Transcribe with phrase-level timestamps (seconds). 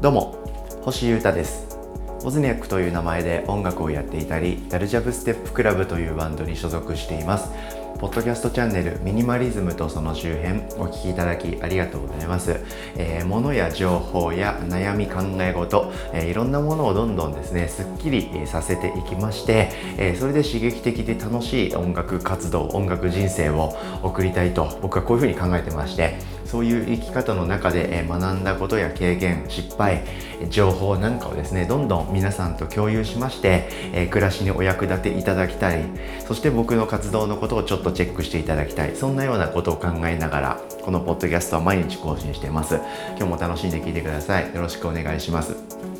[0.00, 0.36] どうも
[0.82, 1.78] 星優太です
[2.24, 7.50] オズニャックという名前で音楽をやっていたりダルジャブステップクラブというバンドに所属しています
[7.98, 12.60] ポッドキャストチャンネルミニマリズムとその周辺お聞きいただきありがとうございます。
[12.96, 30.02] えー、物や情報や悩み考え事、えー、いろんなものをどんどんですね、すっきりさせていきまして、えー、それで刺激的で楽しい音楽活動、音楽人生を送りたいと僕はこういうふうに考えてまして、そういう生き方の中で学んだことや経験失敗
[30.50, 35.84] 情報なんかをですねどんどん皆さんと共有しまして、え暮らしにお役立ていただきたい。
[36.26, 38.94] そして僕の活動のことをちょっとチェックしていただきたい。
[38.94, 42.80] そんなようなことを考えながらこのポッドキャストは毎日更新しています。
[43.16, 44.54] 今日も楽しんで聞いてください。
[44.54, 45.95] よろしくお願いします。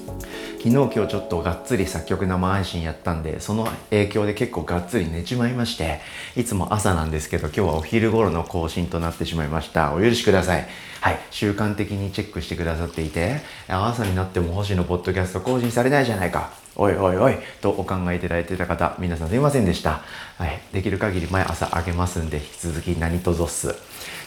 [0.58, 6.00] 昨日今日ちょっとがっつり作曲生配信やったんでその影響で結構がっつり寝ちまいまして
[6.36, 9.94] いつも朝なんですけど今日はお昼頃の更新となってしまいました。
[9.94, 10.66] お許しください。
[11.00, 11.18] はい。
[11.30, 16.50] 習慣的にチェックしてくださっていて朝になっても星のポッドキャスト更新されないじゃないか。
[16.74, 17.36] おいおいおい。
[17.60, 20.02] とお考えいただいてた方皆さんすいませんでした。
[20.38, 20.60] はい。
[20.72, 23.44] できる限り毎朝あげますんで引き続き何卒。
[23.44, 23.74] っす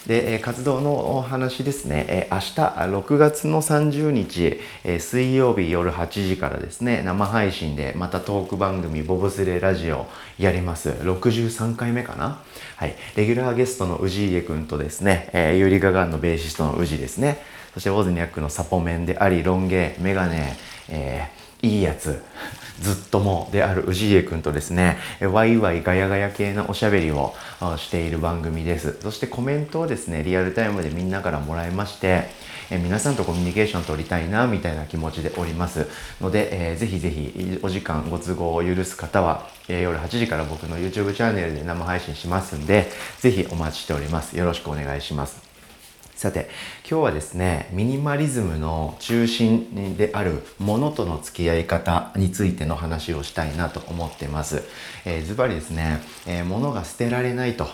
[0.08, 4.60] で、活動のお話ですね、明日6月の30日、
[5.00, 10.90] 水曜日夜8時からですね、生配信でまたトーク番組ボブスレラジオやります。
[10.90, 12.42] 63回目かな？
[12.78, 12.96] はい。
[13.16, 17.42] レギュラーゲストの氏家くんとですね、えー、リガガンのベーシストの氏ですね、
[17.74, 20.58] そしてウォズニャックのサポメンであり、ロン毛、メガネ、
[20.90, 22.22] えー、いいやつ、
[22.82, 27.34] ずっともである氏家くんとですね、ワイワイガヤガヤ系のおしゃべりを
[27.78, 28.98] している番組です。
[29.02, 32.30] そしてコメントをですね、リアルタイムでみんなからもらいまして、
[32.72, 35.88] え皆さんとコミュニケーション取りたいな、みたいな気持ちでおります
[36.22, 44.38] ので、えー、ぜひぜひお時間ご都合を許す方は、え、夜8時から僕の YouTube チャンネルで生配信しますんで、ぜひお待ちしております。
[44.38, 45.49] よろしくお願いします。
[46.20, 46.50] さて
[46.82, 54.64] 今日はですねミニマリズムの中心であるものとの付き合い方についての話をしたいなと思ってます。
[55.06, 57.70] えー、ズバリですね、えー、物が捨てられないと。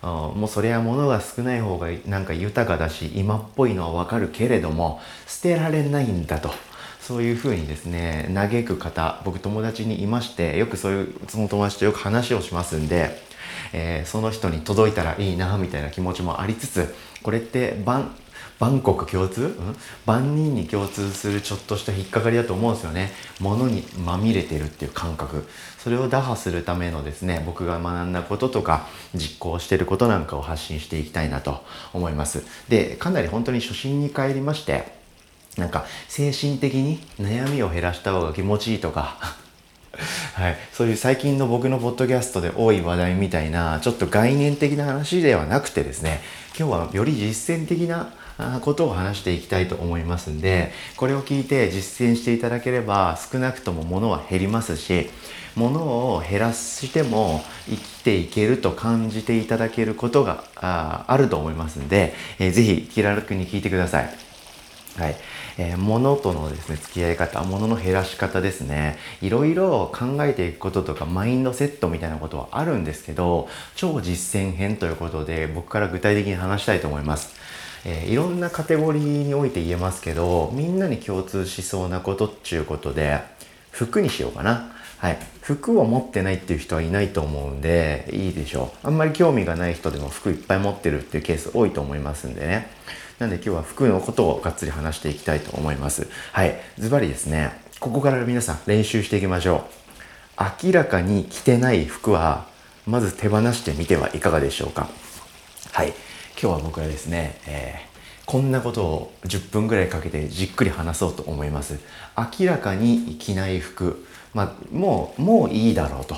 [0.00, 6.54] もうそれは物が少ない方がなんか豊かだし今っぽいのはわかるけれども捨てられないんだと。
[7.02, 13.20] そういうふうにですね嘆く方僕友達にいましてよくそういうその友達とよく話をしますんで、
[13.74, 18.14] えー、その人に届いたらいいなみたいな気持ちもありつつこれって万
[18.58, 23.10] 万国共通、うん、万人に共通するちょっとした引っかかりだと思うんですよね。
[23.40, 25.48] 物にまみれてるっていう感覚。
[25.78, 31.64] それを打破するためのですね、僕が学んだこととか、実行してることなんかを発信していきたいなと
[31.94, 32.44] 思います。
[32.68, 34.92] で、かなり本当に初心に帰りまして、
[35.56, 39.16] なんか精神的に悩みを減らした方が気持ちいいとか
[40.34, 46.20] はい、そういう最近の僕のポッドキャストで多い話題みたいなちょっと概念的な話ではなくてですね
[46.56, 48.12] 今日はより実践的な
[48.62, 55.10] ことを話していきたいと思いますんでこれを聞いて実践していただければ少なくとも物は減りますし
[55.56, 64.30] 物を減らしても生きていけると感じていただけることがあると思いますんで、えー、ぜひ気楽に聞いてください。
[64.96, 65.16] はい
[65.62, 77.38] えー、物とのですね付き合い方物の減らし方ですねいろいろ考えていくこととかマインドセットみたいなことはあるんですけど超実践編ということで僕から具体的に話したいと思います。
[77.84, 83.20] えー、いろんなカテゴリーにおいて言えますけどみんなに共通しそうなことっちゅうことで
[83.70, 84.72] 服にしようかな。
[84.98, 85.18] はい。
[85.40, 88.86] 服を持ってないっていう人はいないと思うんで、いいでしょう。
[88.86, 92.68] あんまり興味がない人でも服いっぱい持ってるっていうケース多いと思いますんでね。
[93.20, 96.08] なんで今日は服のことをがっつり話していきたいと思います。
[96.32, 96.58] はい。
[96.78, 99.66] ズバリですね、ここから皆さん練習していきましょ
[100.38, 100.42] う。
[100.64, 102.46] 明らかに着てない服は、
[102.86, 104.88] まず手放してみてはいかがでしょうか。
[105.72, 105.88] はい。
[105.88, 105.96] 今
[106.40, 107.90] 日は僕はですね、えー
[108.26, 111.80] こんなことを10分ぐらいかけてじっくり話そうと思います。
[112.38, 116.14] 明らかに着ない服、まあ、もう、もういいだろうと。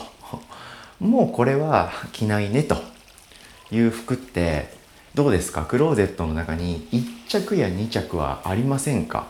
[1.00, 2.76] もうこれは着ないねと
[3.70, 4.81] いう服って
[5.14, 5.64] どうですか？
[5.66, 9.26] クローゼットの中に1着や2着はありませんか？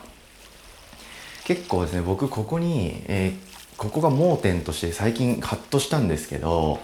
[1.43, 6.79] 結構ですね僕ここに、えー、ここが盲点として最近ハッとしたんですけど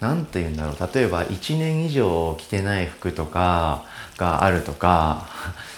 [0.00, 0.90] 何て言うんだろう。
[0.92, 3.84] 例えば1年以上着てない服とか
[4.16, 5.28] があるとか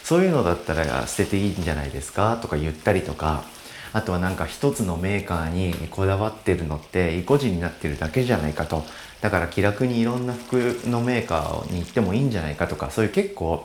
[0.03, 2.39] そういうのだったら捨てていいんじゃないですか？
[2.41, 3.45] とか言ったりとか
[3.93, 8.85] あとはなんか一つのメーカーにこだわってるのって意固地になってるだけじゃないかと。
[9.25, 13.65] だから気楽にいろんな服のメーカーに行ってもいいんじゃないかとかそういう結構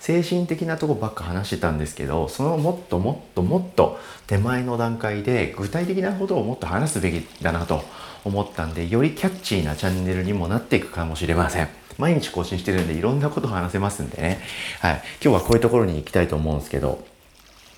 [0.00, 7.84] 精神的なとこばっか話してたんですけどそのもっともっともっと手前の段階で具体的なことをもっと話すべきだなと
[8.24, 11.68] 思ったんでよりキャッチーなチャンネルにもなっていくかもしれません。
[11.98, 14.40] 毎日更新してるんでいろんなこと話せますんでね。
[14.80, 15.02] はい。
[15.22, 17.04] 今日はこういうところに行きたいと思うんですけど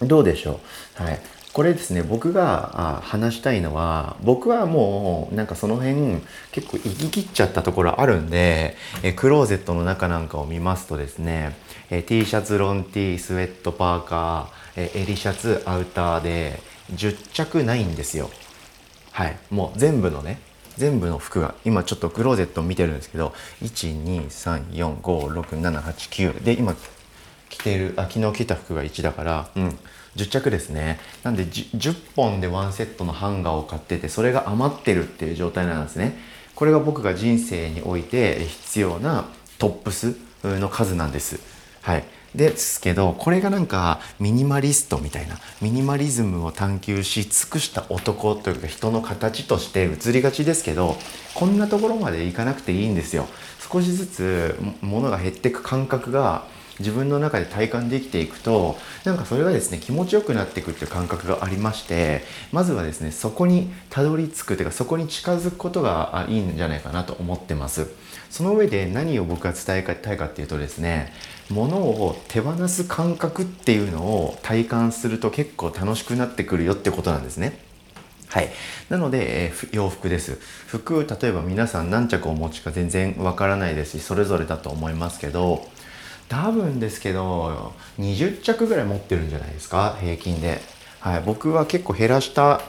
[0.01, 0.61] どうでしょ
[0.99, 1.03] う？
[1.03, 1.21] はい。
[1.59, 6.21] これですね僕が話したいのは僕はもうなんかその辺
[6.53, 11.57] 結構行き切っちゃったところあるんでえクローゼットの中なんかを見ますとですね
[11.91, 16.61] え T シャツロン T スウェットパーカーえ襟シャツアウターで
[16.95, 18.31] 10着ないんですよ。
[19.11, 19.37] はい。
[19.51, 20.39] もう全部のね
[20.77, 23.33] 全部の服が今ちょっとクローゼット見てるんですけど
[23.63, 26.77] 123456789で今
[27.49, 29.79] 着てるあ昨日着た服が1だからうん。
[30.17, 30.99] 10着ですね。
[31.23, 36.19] なんで 10, 10本でワンセットのハンガーを買っててそれが余ってるっていう状態なんですね。
[36.55, 39.29] これが僕が人生において必要な
[39.59, 41.41] トップスの数なんです。
[41.83, 42.05] はい。
[42.35, 50.97] ですけどこれがなんかミニマリストみたいなミニマリズムを探求し尽くした男というか人の形として映りがちですけど
[51.35, 53.27] こんなところまでいかなくていいんですよ。
[53.71, 56.45] 少しずつ物が減ってく感覚が
[56.81, 62.23] 自分の中で体感できていくとなんかそれがですね気持ちよくなっていくっていう感覚がありまして
[62.53, 67.89] まずはですねそこにたどり着くというかそこに近づくことがいいんじゃないかなと思ってます
[68.31, 71.13] その上で何を僕が伝えたいかっていうとですね
[71.51, 77.69] 物を手放す感覚っていうのを体感すると結構楽しくなってくるよってことなんですね
[78.31, 78.51] はい。
[78.91, 80.39] なので、えー、洋服です。
[80.67, 85.67] 服、例えば皆さん何着お持ちか全然わからないですし、それぞれだと思いますけど、
[86.29, 89.97] 多分ですけど20着ぐらい持ってるんじゃないですか？
[90.01, 90.61] 平均で。
[91.01, 92.61] はい、僕は結構減らした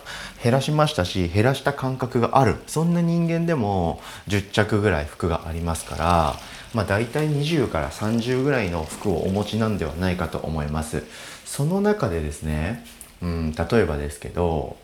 [0.44, 2.58] 減らしましたし減らした感覚がある。
[2.68, 6.36] そんな人間でも10着ぐらい服がありますから
[6.76, 11.04] まあ大体20から30ぐらいの服をお持ちなんではないかと思います。
[11.44, 12.86] その中でですね、
[13.24, 14.78] うん、例えばですけど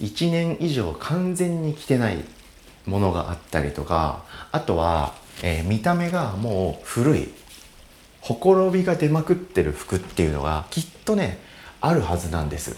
[0.00, 2.24] 1年以上完全に着てない
[2.86, 5.14] ものがあったりとかあとは、
[5.44, 7.32] えー、見た目がもう古い。
[8.24, 11.38] ほころびが出まくってる服っていうのがきっとね
[11.82, 12.74] あるはずなんです。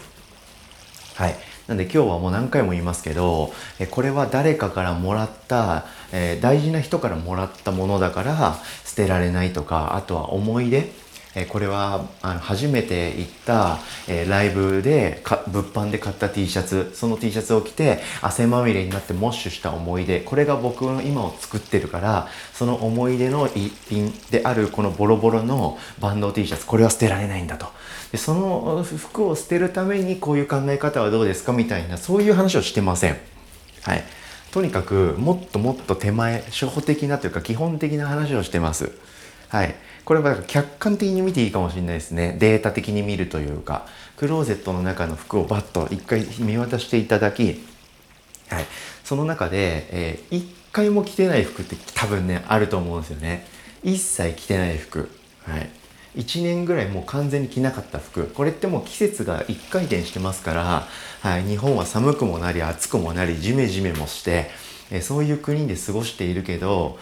[1.15, 1.35] はい。
[1.67, 10.91] なんで今日はもう何回も言いますけどえこれは誰かからもらった、えー、大事な人からもらったものだから捨てられないとかあとは思い出
[11.39, 16.91] えこれはあの初めて行った、えライブで物販で買った T シャツ。
[16.95, 20.19] その T シャツを着て汗まみれになってモッシュした思い出。
[20.19, 26.65] これが僕の今を作ってるからその思い出の一品であるこのボロボロのバンド T シャツ。
[26.65, 27.67] これは捨てられないんだと。
[28.11, 31.53] でその服を捨てるためにこういう考え方はどうですか？
[31.53, 33.17] みたいなそういう話をしてません。
[33.83, 34.03] はい。
[34.51, 38.91] とにかくもっともっと手前初歩的なというか基本的な話をしてます。
[39.49, 39.75] はい。
[40.07, 42.37] これは客観的に見ていいかもしれないですね。
[42.39, 47.61] データ的に見るというかクローゼットの中の服をバッと一回見渡していただき、
[48.47, 48.65] はい、
[49.03, 53.45] その中で、えー、一回も着てない服って多分ねあると思うんですよね。
[53.83, 55.11] 一切着てない服。
[55.45, 55.69] はい。
[56.15, 58.27] 1年ぐらいもう完全に着なかった服。
[58.27, 60.87] これってもう季節が1回転してますから、
[61.19, 64.51] はい、日本は寒くもなり暑くもなりジメジメもして
[64.91, 66.97] えそういう国で過ごしているけど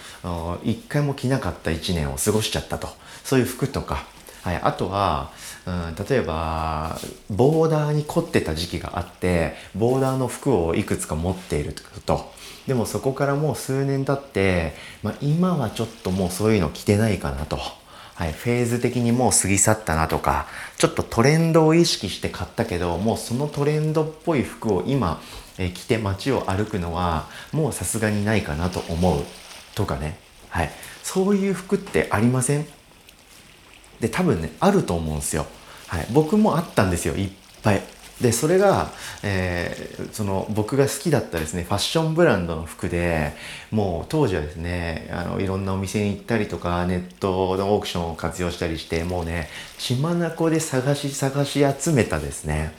[0.64, 2.90] 一回も着なかった1年を過ごしちゃったと。
[3.24, 4.06] そういう服とか、
[4.44, 5.32] はい、あとは、
[5.66, 7.00] うん、例えば
[7.32, 11.74] ボーダーに凝ってた時期があってボーダーの服をいくつか持っている
[12.06, 12.32] と。
[12.68, 14.74] でもそこからもう数年経って、
[15.04, 17.60] まあ、今はちょっともうそういうの着てないかなと。
[18.16, 20.48] はい、フェーズ的にもう過ぎ去ったなとか
[20.78, 25.22] ちょっとトレンドを意識して買ったけどもうそのトレンドっぽい服を今
[25.58, 29.24] え着て街を歩くのはもうさすがにないかなと思う。
[29.76, 30.18] とかね、
[30.48, 30.72] はい、
[31.04, 32.66] そういう服ってありません？
[34.00, 35.46] で多分ねあると思うんですよ、
[35.88, 37.16] はい、僕もあったんですよ。
[37.16, 37.30] いっ
[37.62, 37.84] ぱい。
[38.22, 38.92] でそれが、
[39.24, 43.34] えー、その僕が好きだったですねファッションブランドの服で
[43.72, 50.20] もう当時はですねあのいろんなお店に行ったりとかネットのオークションを活用したりしてもうね血眼
[50.50, 52.74] で探し探し集めたですね。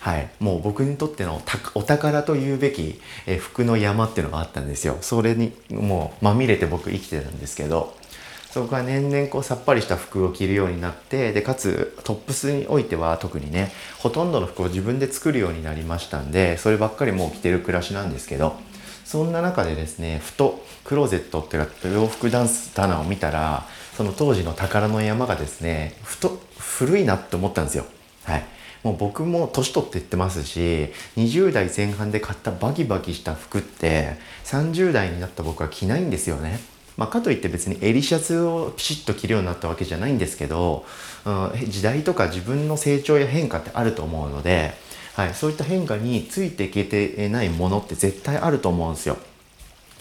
[0.00, 1.42] はい、もう僕にとっての
[1.74, 4.96] お宝というべき、え服の山っていうのがあったんですよ。
[5.00, 7.94] それにもうまみれて僕生きてたんですけど。
[8.50, 18.56] そこから年々こうさっぱりした服を着るようになってでかつトップスにおいては特にねほとんどの服を自分で作るようになりましたんでそればっかりもう着てる暮らしなんですけど
[19.04, 27.84] そんな中でですねふとクローゼットっていうか洋服ダンス棚を見たらその当時の宝の山がですねふと古いなって思ったんですよ
[28.24, 28.44] はい
[28.82, 36.77] もう僕も年取って言ってますし20代前半で買ったバキバキした服って30代になった僕は着ないんですよね。
[36.98, 40.84] まあ、かといって別に襟シャツをピシッと着るようになったわけじゃないんですけど、
[41.24, 44.74] うん、時代とか自分の成長や変化ってあると思うので、
[45.14, 49.16] はい、そういった変化についていけてないものって絶対あると思うんですよ。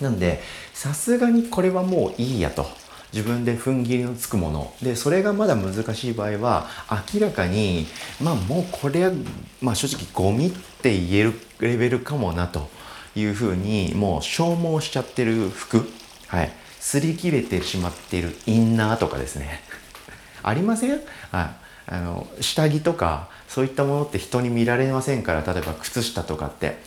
[0.01, 0.41] なんで
[0.73, 2.65] さすがにこれはもういいやと。
[3.13, 6.67] 自分で踏ん切りのつくものでそれがまだ難しい場合は
[7.13, 7.87] 明らかに
[8.21, 9.13] まあもうこれは、
[9.61, 12.67] まあ、正直ゴミって言えるレベルかもなと
[13.15, 15.89] いうふうにもう消耗しちゃってる服
[16.27, 16.51] はい
[16.87, 19.61] 擦り切れてしまっているインナーとかですね。
[20.41, 21.01] ありません？
[21.31, 21.49] はい
[21.89, 25.41] あの下着とかそういったものって人に見られませんから。
[25.41, 26.77] 例えば靴下とかって。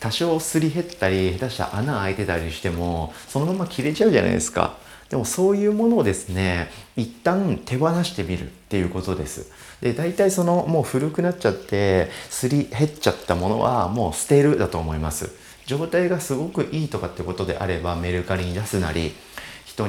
[0.00, 4.78] 多少すり減ったり下手したら穴開いてたりしてもそのまま切れちゃうじゃないですか。
[5.10, 9.50] でもそういうものをですね一旦手放してみるっていうことです。
[9.82, 15.30] で大体そのもう古くなっちゃってすり減っちゃったものはもう捨てるだと思います。
[15.66, 19.12] 状態がすごくいいとかってことであればメルカリに出すなり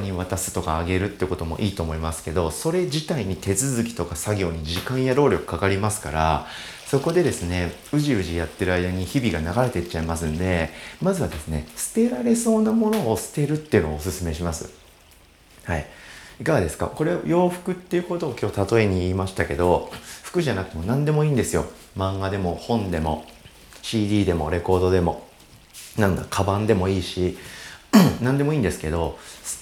[0.00, 6.46] に渡すとかあげるってこともいいと思いますけどそれ自体に手続きとか作業に時間や労力かかりますから
[6.86, 10.70] そこでですねうじうじやってる間に日々が流れていっちゃいますんで
[11.00, 14.70] まずはですね捨てられそうなものを捨てるっていうのをおすすめします。
[15.64, 15.86] はい。
[16.40, 16.88] いかがですか？
[16.88, 19.90] これ洋服っていうことを今日例えに言いましたけど
[20.22, 21.66] 服じゃなくても何でもいいんですよ。
[21.96, 23.24] 漫画でも本でも
[23.80, 25.26] CD でもレコードでも
[25.96, 27.38] なんだカバンでもいいし
[28.20, 29.18] 何でもいいんですけど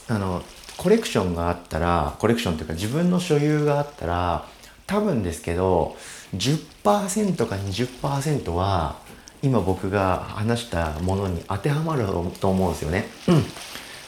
[0.08, 0.42] あの
[0.76, 4.46] コレクションがあったらコレクションというか自分の所有があったら
[4.86, 5.96] 多分ですけど
[6.36, 8.96] 10%か20%は
[9.42, 12.06] 今僕が話したものに当てはまる
[12.40, 13.06] と思うんですよね。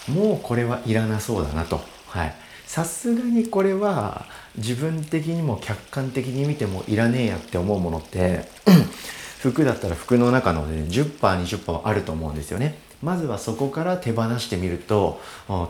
[0.08, 1.80] うん、もうこれはいらなそうだなと。
[2.08, 2.34] はい。
[2.66, 4.26] さすがにこれは
[4.56, 8.48] 自分的にも客観的に見てもいらねえやって思うものって
[9.40, 12.78] 服だったら服の中の、ね、10%、20%はあると思うんですよね。
[13.02, 15.20] まずはそこから手放してみると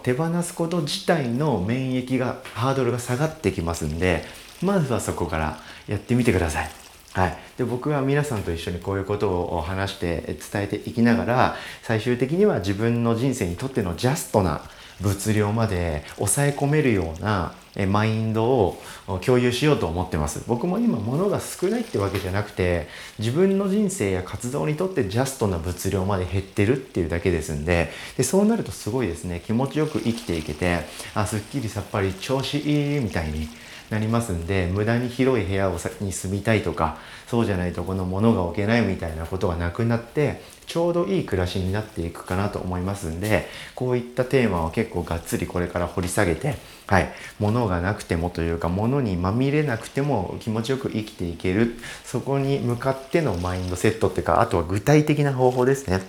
[0.03, 4.25] 手放すこと自体の免疫がハードルが下がってきますんで
[4.63, 5.59] まずはそこから
[5.89, 6.71] やってみてください。
[7.15, 14.63] はい、で僕は皆さんと一緒にこういうことを話して伝えていきながら最終的には自分の人生にとってのジャストな
[15.03, 17.55] 物量まで抑え込めるような
[17.89, 18.83] マインドを
[19.25, 20.43] 共有しようと思ってます。
[20.47, 22.87] 僕も今物が少ないってわけじゃなくて
[23.19, 30.81] 自分の人生や活動にとってジャストな物量まで減ってるっていうだけですんででそうなるとすごいですね気持ちよく生きていけて
[31.15, 33.49] あすっきりさっぱり調子いいみたいに
[33.93, 40.41] なりますんで無駄に広い部屋をに住みたいとかそうじゃないとこの物が置けないみたいなことがなくなって
[40.73, 46.55] ちょうどいい暮らしになっていくかなと思いますんでこういったテーマを結構がっつりこれから掘り下げて
[46.87, 51.75] はい物がなくてもというか物にまみれなくても気持ちよく生きていける
[52.07, 56.01] そこに向かってのマインドセットっていうかあとは具体的な方法ですね。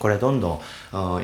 [0.00, 0.60] これどんどん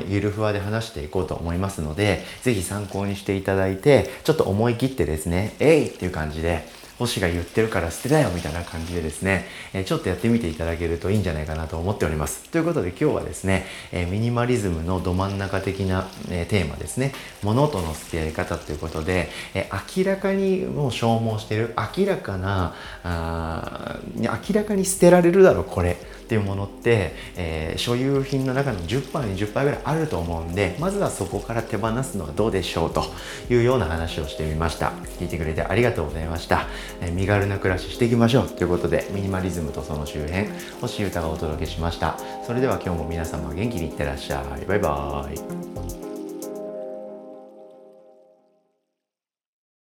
[0.07, 6.63] ゆるふわで話していこうと思いますので、ぜひ参考にしていただいて、ちょっと思い切ってですね、えいっていう感じで、
[6.99, 12.49] 星が言ってるから捨てだよみたいな感じでですね、えちょっとやってみていただけるといいんじゃないかなと思っております。
[12.49, 25.97] ということで今日はですね、えミニマリズムのど真ん中的な、えテーマですね、物との付き合い方ということで、え明らかにもう消耗してる、明らかなあ、明らかに捨てられるだろう、これ。
[26.29, 33.03] っていうものって、えー、所有品の中の 10%20% ぐらいあると思うんでまずはそこから手放すのはどうでしょうと
[33.49, 34.91] いうような話をしてみました。
[35.19, 36.67] 聞いてくれてありがとうございました、
[37.01, 40.49] えー、身軽な暮らししていきましょうということでミニマリズムとその周辺
[40.81, 42.15] 星歌がお届けしました。
[42.45, 44.65] それでは今日も皆様元気にいってらっしゃい。
[44.67, 45.88] バイバーイ。